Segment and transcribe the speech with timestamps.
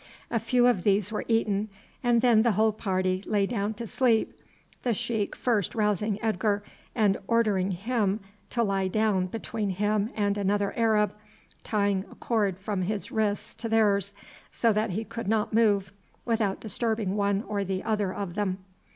[0.31, 1.69] A few of these were eaten,
[2.01, 4.33] and then the whole party lay down to sleep,
[4.81, 6.63] the sheik first rousing Edgar,
[6.95, 8.19] and ordering him
[8.49, 11.13] to lie down between him and another Arab,
[11.63, 14.15] tying a cord from his wrists to theirs,
[14.51, 15.93] so that he could not move
[16.25, 18.57] without disturbing one or other of them.